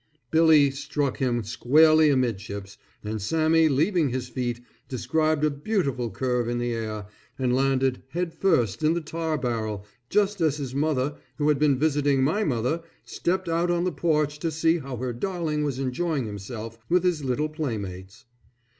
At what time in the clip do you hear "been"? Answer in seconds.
11.59-11.77